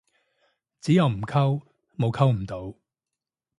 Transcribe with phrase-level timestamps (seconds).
[0.81, 1.61] 只有唔溝，
[1.95, 2.75] 冇溝唔到